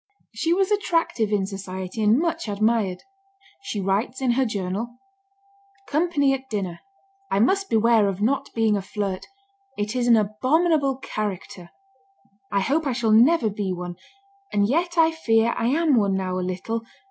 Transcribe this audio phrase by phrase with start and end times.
[0.33, 3.03] She was attractive in society and much admired.
[3.61, 4.97] She writes in her journal:
[5.87, 6.79] "Company at dinner;
[7.29, 9.27] I must beware of not being a flirt,
[9.77, 11.69] it is an abominable character;
[12.51, 13.95] I hope I shall never be one,
[14.51, 16.81] and yet I fear I am one now a little....